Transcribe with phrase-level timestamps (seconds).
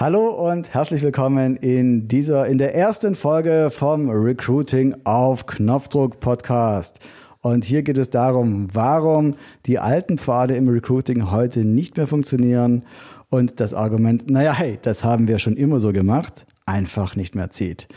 [0.00, 7.00] Hallo und herzlich willkommen in dieser, in der ersten Folge vom Recruiting auf Knopfdruck Podcast.
[7.40, 9.34] Und hier geht es darum, warum
[9.66, 12.84] die alten Pfade im Recruiting heute nicht mehr funktionieren
[13.28, 17.50] und das Argument, naja, hey, das haben wir schon immer so gemacht, einfach nicht mehr
[17.50, 17.88] zieht.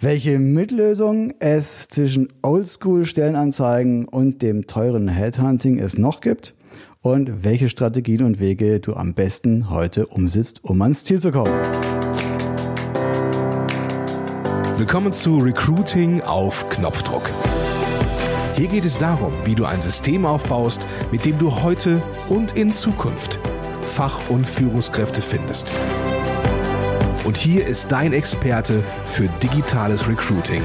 [0.00, 6.56] Welche Mitlösung es zwischen Oldschool-Stellenanzeigen und dem teuren Headhunting es noch gibt
[7.02, 11.52] und welche Strategien und Wege du am besten heute umsetzt, um ans Ziel zu kommen.
[14.76, 17.28] Willkommen zu Recruiting auf Knopfdruck.
[18.56, 22.72] Hier geht es darum, wie du ein System aufbaust, mit dem du heute und in
[22.72, 23.38] Zukunft
[23.80, 25.70] Fach- und Führungskräfte findest.
[27.24, 30.62] Und hier ist dein Experte für digitales Recruiting,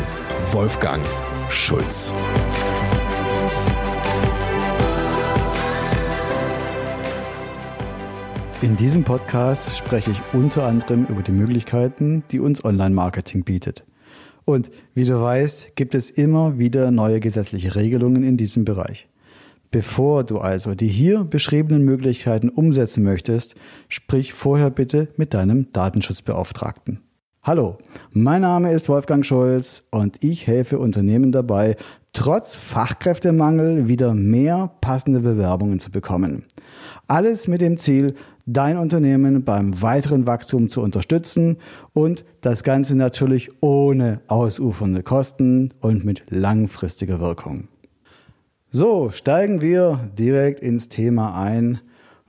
[0.52, 1.04] Wolfgang
[1.50, 2.14] Schulz.
[8.64, 13.84] In diesem Podcast spreche ich unter anderem über die Möglichkeiten, die uns Online-Marketing bietet.
[14.46, 19.10] Und wie du weißt, gibt es immer wieder neue gesetzliche Regelungen in diesem Bereich.
[19.70, 23.56] Bevor du also die hier beschriebenen Möglichkeiten umsetzen möchtest,
[23.90, 27.02] sprich vorher bitte mit deinem Datenschutzbeauftragten.
[27.42, 27.80] Hallo,
[28.12, 31.76] mein Name ist Wolfgang Scholz und ich helfe Unternehmen dabei,
[32.14, 36.46] trotz Fachkräftemangel wieder mehr passende Bewerbungen zu bekommen.
[37.08, 41.58] Alles mit dem Ziel, dein Unternehmen beim weiteren Wachstum zu unterstützen
[41.94, 47.68] und das Ganze natürlich ohne ausufernde Kosten und mit langfristiger Wirkung.
[48.70, 51.80] So, steigen wir direkt ins Thema ein.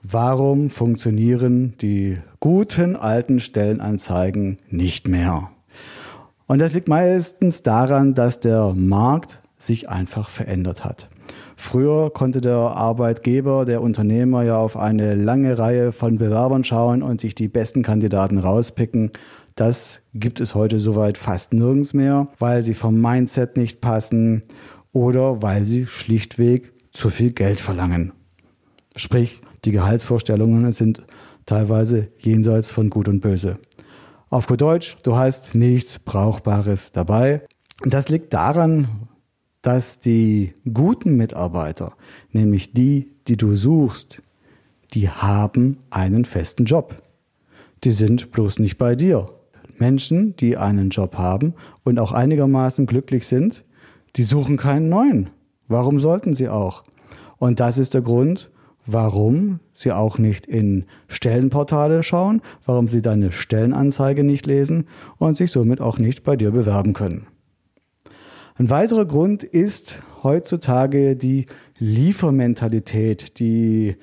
[0.03, 5.51] Warum funktionieren die guten alten Stellenanzeigen nicht mehr?
[6.47, 11.09] Und das liegt meistens daran, dass der Markt sich einfach verändert hat.
[11.57, 17.21] Früher konnte der Arbeitgeber, der Unternehmer ja auf eine lange Reihe von Bewerbern schauen und
[17.21, 19.13] sich die besten Kandidaten rauspicken.
[19.55, 24.43] Das gibt es heute soweit fast nirgends mehr, weil sie vom Mindset nicht passen
[24.93, 28.13] oder weil sie schlichtweg zu viel Geld verlangen.
[28.97, 31.03] Sprich, die Gehaltsvorstellungen sind
[31.47, 33.59] teilweise jenseits von Gut und Böse.
[34.31, 37.43] Auf gut Deutsch, du hast nichts Brauchbares dabei.
[37.83, 39.09] Das liegt daran,
[39.65, 41.95] dass die guten Mitarbeiter,
[42.33, 44.21] nämlich die, die du suchst,
[44.93, 47.03] die haben einen festen Job.
[47.83, 49.25] Die sind bloß nicht bei dir.
[49.79, 53.65] Menschen, die einen Job haben und auch einigermaßen glücklich sind,
[54.17, 55.31] die suchen keinen neuen.
[55.67, 56.83] Warum sollten sie auch?
[57.39, 58.51] Und das ist der Grund,
[58.85, 65.51] warum sie auch nicht in Stellenportale schauen, warum sie deine Stellenanzeige nicht lesen und sich
[65.51, 67.29] somit auch nicht bei dir bewerben können.
[68.57, 71.47] Ein weiterer Grund ist heutzutage die
[71.79, 73.97] Liefermentalität, die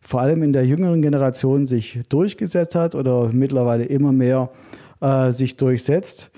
[0.00, 4.50] vor allem in der jüngeren Generation sich durchgesetzt hat oder mittlerweile immer mehr
[5.00, 6.30] äh, sich durchsetzt.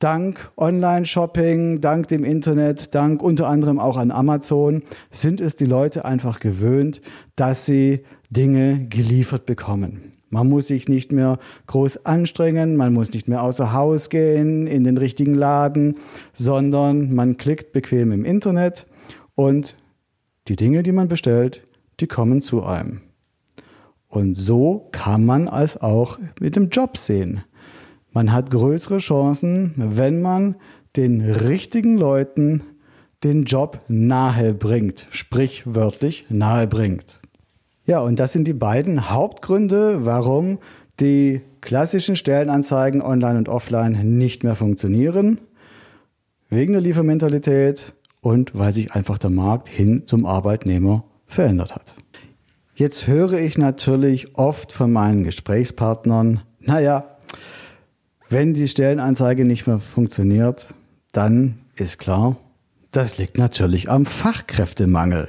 [0.00, 4.82] Dank Online-Shopping, dank dem Internet, dank unter anderem auch an Amazon
[5.12, 7.00] sind es die Leute einfach gewöhnt,
[7.36, 10.13] dass sie Dinge geliefert bekommen.
[10.34, 14.82] Man muss sich nicht mehr groß anstrengen, man muss nicht mehr außer Haus gehen in
[14.82, 15.98] den richtigen Laden,
[16.32, 18.84] sondern man klickt bequem im Internet
[19.36, 19.76] und
[20.48, 21.62] die Dinge, die man bestellt,
[22.00, 23.02] die kommen zu einem.
[24.08, 27.44] Und so kann man es auch mit dem Job sehen.
[28.10, 30.56] Man hat größere Chancen, wenn man
[30.96, 32.64] den richtigen Leuten
[33.22, 37.20] den Job nahe bringt, sprichwörtlich nahe bringt.
[37.86, 40.58] Ja, und das sind die beiden Hauptgründe, warum
[41.00, 45.38] die klassischen Stellenanzeigen online und offline nicht mehr funktionieren.
[46.48, 51.94] Wegen der Liefermentalität und weil sich einfach der Markt hin zum Arbeitnehmer verändert hat.
[52.74, 57.16] Jetzt höre ich natürlich oft von meinen Gesprächspartnern, naja,
[58.30, 60.68] wenn die Stellenanzeige nicht mehr funktioniert,
[61.12, 62.36] dann ist klar,
[62.90, 65.28] das liegt natürlich am Fachkräftemangel.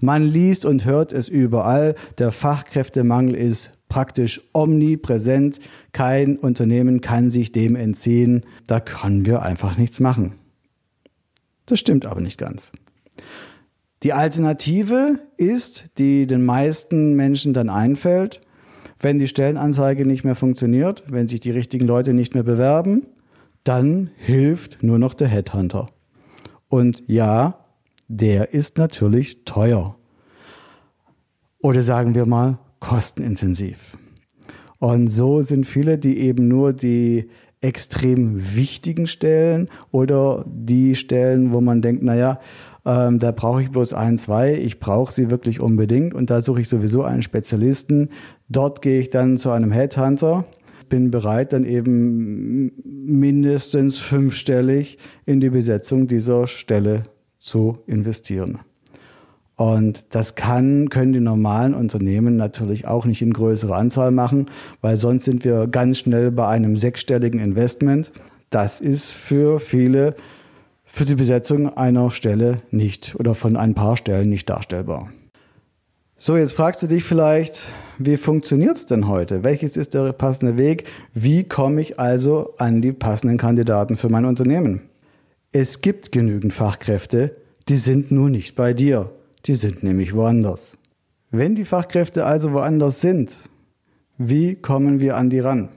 [0.00, 1.94] Man liest und hört es überall.
[2.18, 5.60] Der Fachkräftemangel ist praktisch omnipräsent.
[5.92, 8.44] Kein Unternehmen kann sich dem entziehen.
[8.66, 10.34] Da können wir einfach nichts machen.
[11.66, 12.72] Das stimmt aber nicht ganz.
[14.02, 18.40] Die Alternative ist, die den meisten Menschen dann einfällt,
[19.00, 23.06] wenn die Stellenanzeige nicht mehr funktioniert, wenn sich die richtigen Leute nicht mehr bewerben,
[23.64, 25.88] dann hilft nur noch der Headhunter.
[26.68, 27.57] Und ja,
[28.08, 29.96] der ist natürlich teuer.
[31.60, 33.96] Oder sagen wir mal kostenintensiv.
[34.78, 37.28] Und so sind viele, die eben nur die
[37.60, 42.40] extrem wichtigen Stellen oder die Stellen, wo man denkt, naja,
[42.86, 46.60] ähm, da brauche ich bloß ein, zwei, ich brauche sie wirklich unbedingt und da suche
[46.60, 48.10] ich sowieso einen Spezialisten.
[48.48, 50.44] Dort gehe ich dann zu einem Headhunter,
[50.88, 54.96] bin bereit, dann eben mindestens fünfstellig
[55.26, 57.02] in die Besetzung dieser Stelle
[57.38, 58.60] zu investieren.
[59.56, 64.46] Und das kann, können die normalen Unternehmen natürlich auch nicht in größerer Anzahl machen,
[64.82, 68.12] weil sonst sind wir ganz schnell bei einem sechsstelligen Investment.
[68.50, 70.14] Das ist für viele
[70.84, 75.10] für die Besetzung einer Stelle nicht oder von ein paar Stellen nicht darstellbar.
[76.18, 77.66] So, jetzt fragst du dich vielleicht,
[77.98, 79.44] wie funktioniert es denn heute?
[79.44, 80.88] Welches ist der passende Weg?
[81.14, 84.82] Wie komme ich also an die passenden Kandidaten für mein Unternehmen?
[85.52, 87.34] Es gibt genügend Fachkräfte,
[87.70, 89.10] die sind nur nicht bei dir.
[89.46, 90.76] Die sind nämlich woanders.
[91.30, 93.38] Wenn die Fachkräfte also woanders sind,
[94.18, 95.70] wie kommen wir an die ran?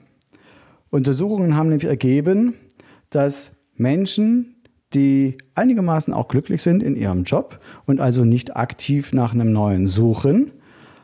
[0.90, 2.56] Untersuchungen haben nämlich ergeben,
[3.12, 4.58] dass Menschen,
[4.94, 9.88] die einigermaßen auch glücklich sind in ihrem Job und also nicht aktiv nach einem neuen
[9.88, 10.52] suchen,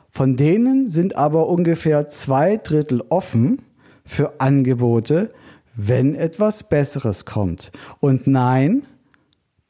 [0.09, 3.61] von denen sind aber ungefähr zwei Drittel offen
[4.03, 5.29] für Angebote,
[5.77, 7.71] wenn etwas Besseres kommt.
[7.99, 8.83] Und nein,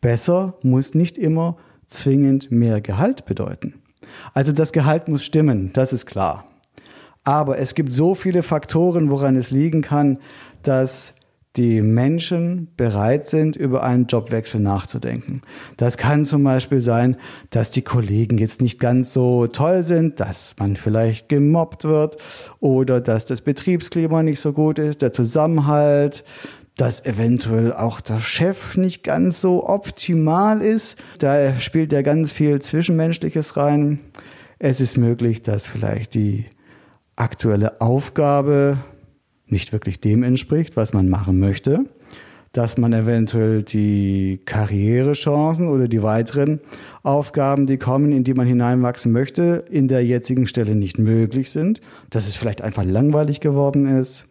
[0.02, 3.84] besser muss nicht immer zwingend mehr Gehalt bedeuten.
[4.34, 6.46] Also das Gehalt muss stimmen, das ist klar.
[7.26, 10.20] Aber es gibt so viele Faktoren, woran es liegen kann,
[10.64, 11.14] dass
[11.58, 15.42] die Menschen bereit sind, über einen Jobwechsel nachzudenken.
[15.76, 17.18] Das kann zum Beispiel sein,
[17.50, 22.18] dass die Kollegen jetzt nicht ganz so toll sind, dass man vielleicht gemobbt wird
[22.60, 26.24] oder dass das Betriebsklima nicht so gut ist, der Zusammenhalt,
[26.76, 30.96] dass eventuell auch der Chef nicht ganz so optimal ist.
[31.18, 34.00] Da spielt ja ganz viel Zwischenmenschliches rein.
[34.60, 36.46] Es ist möglich, dass vielleicht die
[37.16, 38.78] aktuelle Aufgabe
[39.48, 41.86] nicht wirklich dem entspricht, was man machen möchte,
[42.54, 46.60] dass man eventuell die Karrierechancen oder die weiteren
[47.04, 51.82] Aufgaben, die kommen, in die man hineinwachsen möchte, in der jetzigen Stelle nicht möglich sind,
[52.10, 54.28] dass es vielleicht einfach langweilig geworden ist,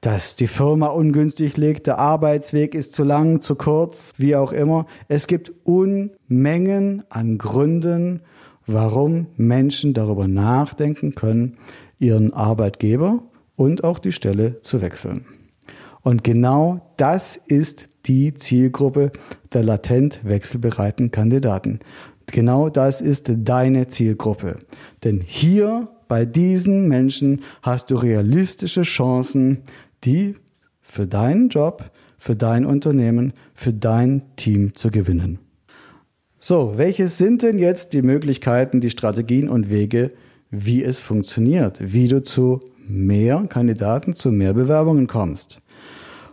[0.00, 4.86] dass die Firma ungünstig liegt, der Arbeitsweg ist zu lang, zu kurz, wie auch immer.
[5.06, 8.22] Es gibt Unmengen an Gründen,
[8.66, 11.58] warum Menschen darüber nachdenken können,
[11.98, 13.22] ihren Arbeitgeber
[13.58, 15.26] und auch die Stelle zu wechseln.
[16.00, 19.10] Und genau das ist die Zielgruppe
[19.52, 21.80] der latent wechselbereiten Kandidaten.
[22.26, 24.56] Genau das ist deine Zielgruppe.
[25.02, 29.64] Denn hier bei diesen Menschen hast du realistische Chancen,
[30.04, 30.36] die
[30.80, 35.40] für deinen Job, für dein Unternehmen, für dein Team zu gewinnen.
[36.38, 40.12] So, welche sind denn jetzt die Möglichkeiten, die Strategien und Wege,
[40.50, 45.60] wie es funktioniert, wie du zu mehr Kandidaten, zu mehr Bewerbungen kommst?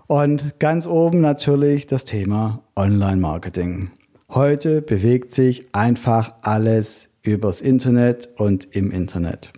[0.07, 3.91] Und ganz oben natürlich das Thema Online-Marketing.
[4.29, 9.51] Heute bewegt sich einfach alles übers Internet und im Internet.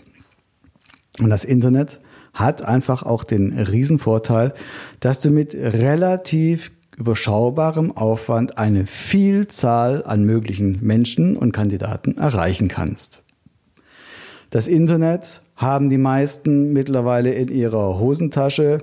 [1.20, 2.00] Und das Internet
[2.34, 4.54] hat einfach auch den Riesenvorteil,
[5.00, 13.24] dass du mit relativ überschaubarem Aufwand eine Vielzahl an möglichen Menschen und Kandidaten erreichen kannst.
[14.50, 18.80] Das Internet haben die meisten mittlerweile in ihrer Hosentasche,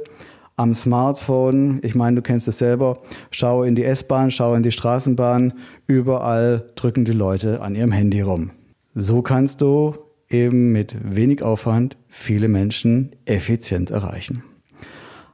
[0.56, 1.80] am Smartphone.
[1.82, 2.98] Ich meine, du kennst es selber.
[3.30, 5.54] Schau in die S-Bahn, schau in die Straßenbahn.
[5.86, 8.50] Überall drücken die Leute an ihrem Handy rum.
[8.94, 9.94] So kannst du
[10.28, 14.44] eben mit wenig Aufwand viele Menschen effizient erreichen.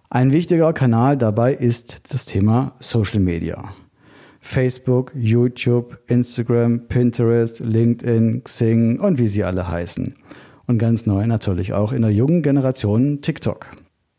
[0.09, 3.75] Ein wichtiger Kanal dabei ist das Thema Social Media.
[4.41, 10.17] Facebook, YouTube, Instagram, Pinterest, LinkedIn, Xing und wie sie alle heißen.
[10.71, 13.67] Und ganz neu natürlich auch in der jungen Generation TikTok.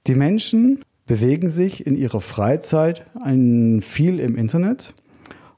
[0.07, 4.93] Die Menschen bewegen sich in ihrer Freizeit ein, viel im Internet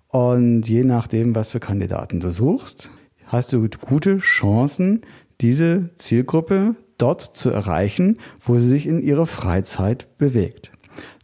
[0.10, 2.92] und je nachdem, was für Kandidaten du suchst,
[3.26, 5.02] hast du gute Chancen,
[5.42, 10.70] diese Zielgruppe dort zu erreichen, wo sie sich in ihrer Freizeit bewegt.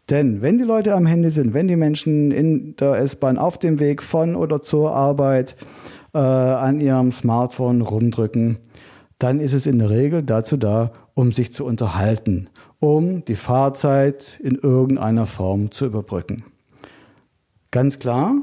[0.09, 3.79] Denn wenn die Leute am Handy sind, wenn die Menschen in der S-Bahn auf dem
[3.79, 5.55] Weg von oder zur Arbeit
[6.15, 8.57] äh, an ihrem Smartphone rumdrücken,
[9.19, 12.49] dann ist es in der Regel dazu da, um sich zu unterhalten,
[12.79, 16.43] um die Fahrzeit in irgendeiner Form zu überbrücken.
[17.71, 18.35] Ganz klar,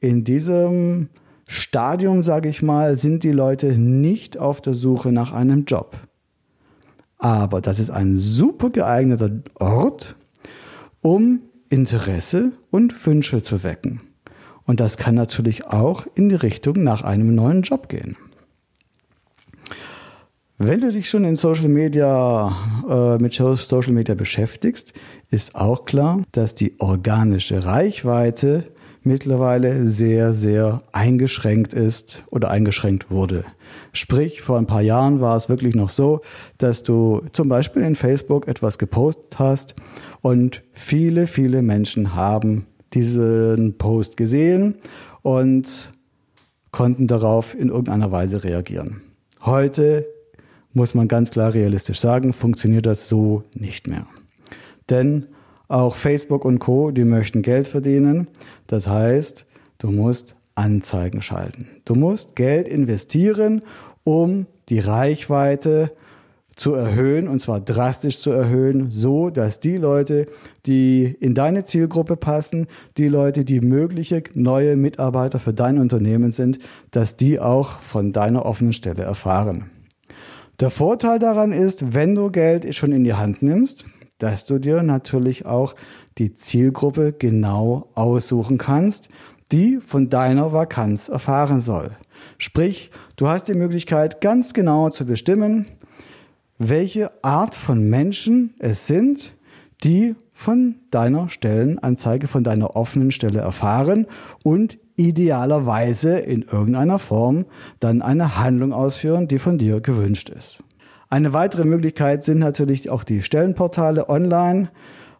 [0.00, 1.08] in diesem
[1.46, 5.96] Stadium, sage ich mal, sind die Leute nicht auf der Suche nach einem Job.
[7.18, 10.16] Aber das ist ein super geeigneter Ort,
[11.00, 14.00] um Interesse und Wünsche zu wecken.
[14.64, 18.16] Und das kann natürlich auch in die Richtung nach einem neuen Job gehen.
[20.58, 22.56] Wenn du dich schon in Social Media
[22.88, 24.92] äh, mit Social Media beschäftigst,
[25.28, 28.62] ist auch klar, dass die organische Reichweite
[29.02, 33.44] mittlerweile sehr, sehr eingeschränkt ist oder eingeschränkt wurde.
[33.92, 36.20] Sprich, vor ein paar Jahren war es wirklich noch so,
[36.58, 39.74] dass du zum Beispiel in Facebook etwas gepostet hast
[40.20, 44.76] und viele, viele Menschen haben diesen Post gesehen
[45.22, 45.90] und
[46.70, 49.00] konnten darauf in irgendeiner Weise reagieren.
[49.42, 50.13] Heute
[50.74, 54.06] muss man ganz klar realistisch sagen, funktioniert das so nicht mehr.
[54.90, 55.26] Denn
[55.68, 58.28] auch Facebook und Co, die möchten Geld verdienen.
[58.66, 59.46] Das heißt,
[59.78, 61.68] du musst Anzeigen schalten.
[61.84, 63.62] Du musst Geld investieren,
[64.04, 65.92] um die Reichweite
[66.56, 70.26] zu erhöhen und zwar drastisch zu erhöhen, so dass die Leute,
[70.66, 76.58] die in deine Zielgruppe passen, die Leute, die mögliche neue Mitarbeiter für dein Unternehmen sind,
[76.92, 79.70] dass die auch von deiner offenen Stelle erfahren.
[80.60, 83.84] Der Vorteil daran ist, wenn du Geld schon in die Hand nimmst,
[84.18, 85.74] dass du dir natürlich auch
[86.16, 89.08] die Zielgruppe genau aussuchen kannst,
[89.50, 91.90] die von deiner Vakanz erfahren soll.
[92.38, 95.66] Sprich, du hast die Möglichkeit, ganz genau zu bestimmen,
[96.58, 99.34] welche Art von Menschen es sind,
[99.82, 104.06] die von deiner Stellenanzeige, von deiner offenen Stelle erfahren
[104.44, 107.46] und idealerweise in irgendeiner Form
[107.80, 110.62] dann eine Handlung ausführen, die von dir gewünscht ist.
[111.10, 114.70] Eine weitere Möglichkeit sind natürlich auch die Stellenportale online.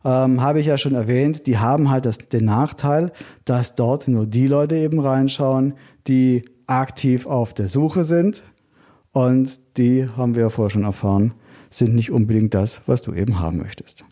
[0.05, 3.13] Ähm, habe ich ja schon erwähnt, die haben halt das, den Nachteil,
[3.45, 5.75] dass dort nur die Leute eben reinschauen,
[6.07, 8.43] die aktiv auf der Suche sind.
[9.13, 11.35] Und die haben wir ja vorher schon erfahren,
[11.71, 14.05] sind nicht unbedingt das, was du eben haben möchtest.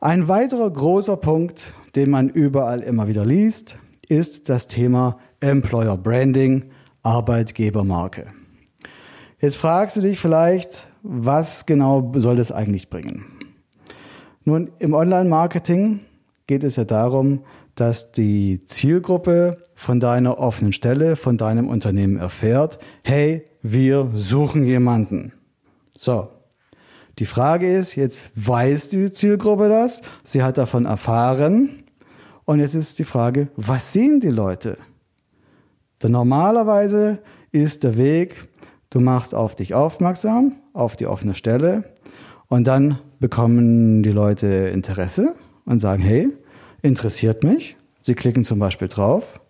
[0.00, 3.78] Ein weiterer großer Punkt, den man überall immer wieder liest,
[4.08, 6.70] ist das Thema Employer Branding,
[7.02, 8.26] Arbeitgebermarke.
[9.40, 13.24] Jetzt fragst du dich vielleicht, was genau soll das eigentlich bringen?
[14.44, 16.00] Nun, im Online-Marketing
[16.46, 17.44] geht es ja darum,
[17.74, 25.32] dass die Zielgruppe von deiner offenen Stelle, von deinem Unternehmen erfährt, hey, wir suchen jemanden.
[25.96, 26.28] So.
[27.18, 31.81] Die Frage ist, jetzt weiß die Zielgruppe das, sie hat davon erfahren
[32.44, 34.78] und jetzt ist die Frage, was sehen die Leute?
[36.02, 37.18] Denn normalerweise
[37.52, 38.48] ist der Weg,
[38.90, 41.84] du machst auf dich aufmerksam, auf die offene Stelle
[42.48, 45.34] und dann bekommen die Leute Interesse
[45.64, 46.28] und sagen, hey,
[46.82, 47.76] interessiert mich.
[48.00, 49.40] Sie klicken zum Beispiel drauf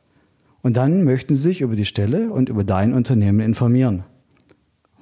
[0.61, 4.05] und dann möchten sie sich über die Stelle und über dein Unternehmen informieren.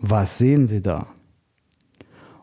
[0.00, 1.08] Was sehen sie da?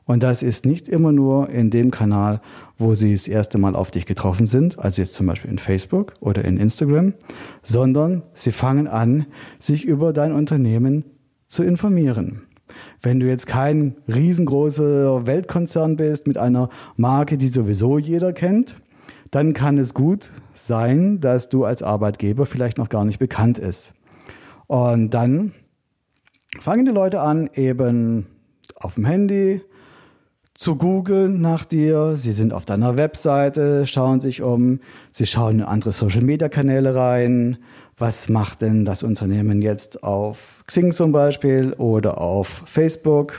[0.08, 2.42] Und das ist nicht immer nur in dem Kanal,
[2.78, 6.14] wo sie das erste Mal auf dich getroffen sind, also jetzt zum Beispiel in Facebook
[6.22, 7.14] oder in Instagram,
[7.62, 9.28] sondern sie fangen an,
[9.60, 11.04] sich über dein Unternehmen
[11.48, 12.44] zu informieren.
[13.02, 18.78] Wenn du jetzt kein riesengroßer Weltkonzern bist mit einer Marke, die sowieso jeder kennt,
[19.30, 23.94] dann kann es gut sein, dass du als Arbeitgeber vielleicht noch gar nicht bekannt ist.
[24.68, 25.52] Und dann
[26.62, 28.28] fangen die Leute an, eben
[28.76, 29.62] auf dem Handy
[30.58, 32.16] zu googeln nach dir.
[32.16, 34.80] Sie sind auf deiner Webseite, schauen sich um,
[35.12, 37.60] sie schauen in andere Social-Media-Kanäle rein.
[37.96, 43.34] Was macht denn das Unternehmen jetzt auf Xing zum Beispiel oder auf Facebook?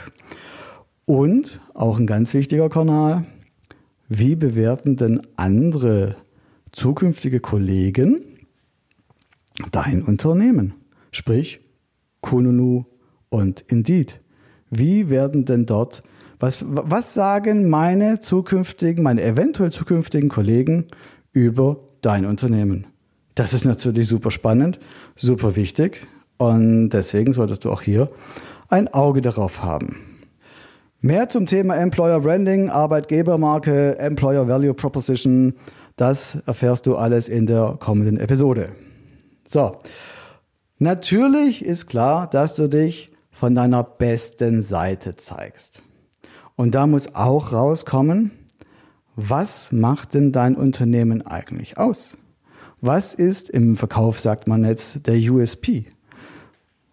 [1.07, 3.25] Und auch ein ganz wichtiger Kanal,
[4.09, 6.17] wie bewerten denn andere
[6.71, 8.23] zukünftige Kollegen
[9.73, 10.75] dein Unternehmen?
[11.11, 11.61] Sprich,
[12.21, 12.85] Kununu
[13.29, 14.21] und Indeed.
[14.71, 16.03] Wie werden denn dort
[16.39, 20.87] was, was sagen meine zukünftigen, meine eventuell zukünftigen Kollegen
[21.33, 22.87] über dein Unternehmen?
[23.35, 24.79] Das ist natürlich super spannend,
[25.17, 28.09] super wichtig und deswegen solltest du auch hier
[28.69, 29.97] ein Auge darauf haben.
[31.01, 35.55] Mehr zum Thema Employer Branding, Arbeitgebermarke, Employer Value Proposition,
[35.97, 38.71] das erfährst du alles in der kommenden Episode.
[39.47, 39.77] So,
[40.79, 45.83] natürlich ist klar, dass du dich von deiner besten Seite zeigst.
[46.59, 48.33] Und da muss auch rauskommen,
[49.15, 52.17] was macht denn dein Unternehmen eigentlich aus?
[52.81, 55.87] Was ist im Verkauf, sagt man jetzt, der USP?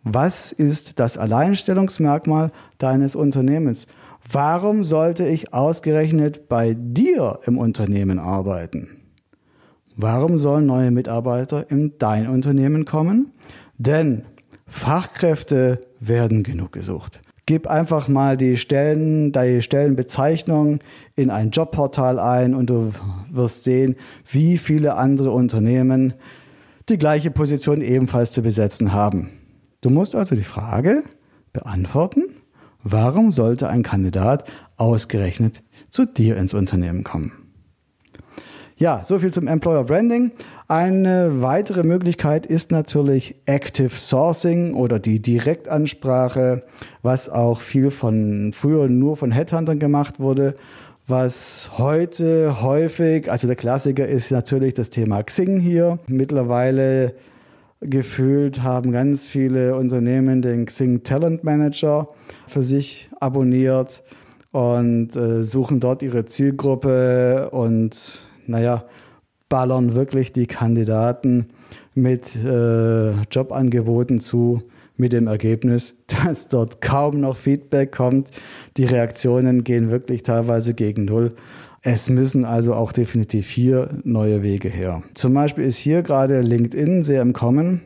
[0.04, 3.88] Was ist das Alleinstellungsmerkmal deines Unternehmens?
[4.32, 9.02] Warum sollte ich ausgerechnet bei dir im Unternehmen arbeiten?
[9.96, 13.32] Warum sollen neue Mitarbeiter in dein Unternehmen kommen?
[13.80, 14.26] Denn
[14.68, 17.20] Fachkräfte werden genug gesucht.
[17.48, 20.80] Gib einfach mal die Stellen, die Stellenbezeichnung
[21.16, 22.92] in ein Jobportal ein und du
[23.30, 26.14] wirst sehen, wie viele andere Unternehmen
[26.90, 29.30] die gleiche Position ebenfalls zu besetzen haben.
[29.82, 31.04] Du musst also die Frage
[31.54, 32.24] beantworten,
[32.84, 35.62] warum sollte ein Kandidat ausgerechnet
[35.92, 37.32] zu dir ins Unternehmen kommen?
[38.78, 40.32] Ja, so viel zum Employer Branding.
[40.68, 46.64] Eine weitere Möglichkeit ist natürlich Active Sourcing oder die Direktansprache,
[47.04, 50.56] was auch viel von früher nur von Headhuntern gemacht wurde,
[51.06, 56.00] was heute häufig, also der Klassiker ist natürlich das Thema Xing hier.
[56.08, 57.14] Mittlerweile
[57.82, 62.08] gefühlt haben ganz viele Unternehmen den Xing Talent Manager
[62.48, 64.04] für sich abonniert
[64.52, 68.86] und äh, suchen dort ihre Zielgruppe und naja,
[69.50, 71.48] ballern wirklich die Kandidaten
[71.94, 74.62] mit äh, Jobangeboten zu,
[74.98, 78.32] mit dem Ergebnis, dass dort kaum noch Feedback kommt.
[78.78, 81.36] Die Reaktionen gehen wirklich teilweise gegen Null.
[81.82, 85.04] Es müssen also auch definitiv hier neue Wege her.
[85.14, 87.82] Zum Beispiel ist hier gerade LinkedIn sehr im Kommen.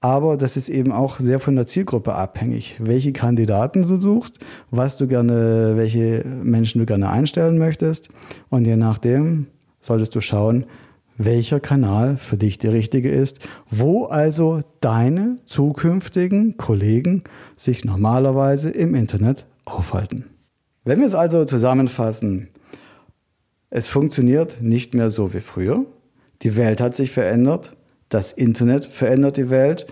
[0.00, 4.38] Aber das ist eben auch sehr von der Zielgruppe abhängig, welche Kandidaten du suchst,
[4.70, 8.08] was du gerne, welche Menschen du gerne einstellen möchtest.
[8.48, 9.48] Und je nachdem
[9.88, 10.66] solltest du schauen,
[11.16, 17.24] welcher Kanal für dich der richtige ist, wo also deine zukünftigen Kollegen
[17.56, 20.26] sich normalerweise im Internet aufhalten.
[20.84, 22.48] Wenn wir es also zusammenfassen,
[23.70, 25.84] es funktioniert nicht mehr so wie früher.
[26.42, 27.72] Die Welt hat sich verändert,
[28.08, 29.86] das Internet verändert die Welt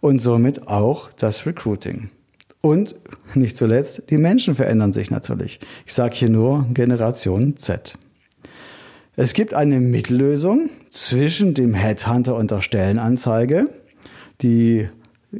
[0.00, 2.10] und somit auch das Recruiting.
[2.60, 2.94] Und
[3.34, 5.58] nicht zuletzt, die Menschen verändern sich natürlich.
[5.86, 7.94] Ich sage hier nur Generation Z.
[9.20, 13.68] Es gibt eine Mittellösung zwischen dem Headhunter und der Stellenanzeige,
[14.42, 14.88] die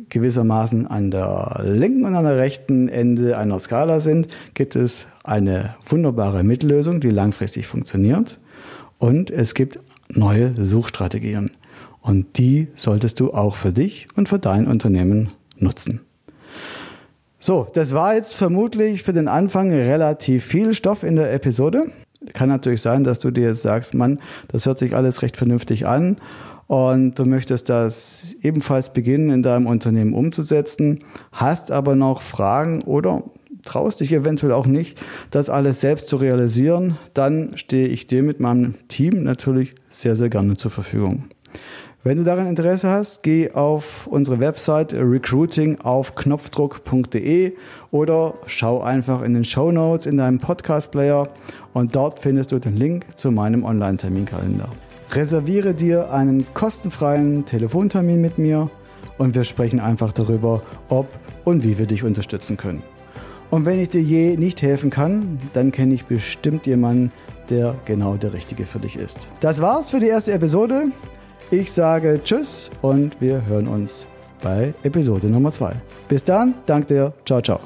[0.09, 5.77] gewissermaßen an der linken und an der rechten Ende einer Skala sind, gibt es eine
[5.87, 8.41] wunderbare Mittellösung, die langfristig funktioniert.
[8.99, 11.53] Und es gibt neue Suchstrategien.
[12.01, 16.01] Und die solltest du auch für dich und für dein Unternehmen nutzen.
[17.39, 21.93] So, das war jetzt vermutlich für den Anfang relativ viel Stoff in der Episode
[22.33, 25.87] kann natürlich sein, dass du dir jetzt sagst, Mann, das hört sich alles recht vernünftig
[25.87, 26.17] an
[26.67, 30.99] und du möchtest das ebenfalls beginnen in deinem Unternehmen umzusetzen,
[31.33, 33.25] hast aber noch Fragen oder
[33.65, 38.41] traust dich eventuell auch nicht, das alles selbst zu realisieren, dann stehe ich dir mit
[38.41, 41.25] meinem Team natürlich sehr, sehr gerne zur Verfügung.
[42.05, 47.55] Wenn du daran Interesse hast, geh auf unsere Website recruiting auf knopfdruck.de
[47.91, 51.29] oder schau einfach in den Show Notes in deinem Podcast Player
[51.73, 54.69] und dort findest du den Link zu meinem Online-Terminkalender.
[55.11, 58.71] Reserviere dir einen kostenfreien Telefontermin mit mir
[59.19, 61.09] und wir sprechen einfach darüber, ob
[61.45, 62.85] und wie wir dich unterstützen können.
[63.51, 67.11] Und wenn ich dir je nicht helfen kann, dann kenne ich bestimmt jemanden,
[67.51, 69.29] der genau der Richtige für dich ist.
[69.41, 70.93] Das war's für die erste Episode.
[71.51, 74.07] Ich sage Tschüss und wir hören uns
[74.43, 75.73] bei Episode Nummer 2.
[76.09, 77.61] Bis dann, danke dir, ciao, ciao.